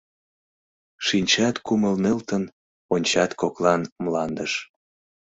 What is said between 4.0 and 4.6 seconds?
мландыш.